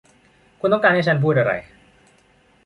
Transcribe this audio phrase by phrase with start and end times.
[0.59, 1.53] คุณต้องการให้ฉันพูดอะไร?